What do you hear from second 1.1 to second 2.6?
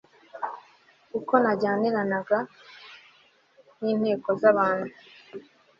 uko najyaniranaga